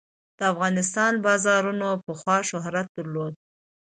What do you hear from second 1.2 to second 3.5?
بازارونو پخوا شهرت درلود.